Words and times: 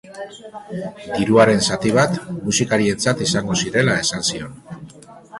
Diruaren 1.17 1.59
zati 1.67 1.91
bat 1.97 2.17
musikarientzat 2.45 3.21
izango 3.27 3.57
zirela 3.65 3.99
esan 4.05 4.25
zion. 4.31 4.57